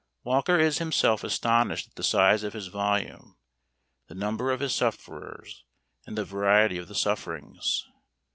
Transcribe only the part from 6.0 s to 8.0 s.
and the variety of the sufferings.